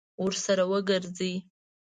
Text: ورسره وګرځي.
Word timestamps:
ورسره 0.23 0.63
وګرځي. 0.71 1.31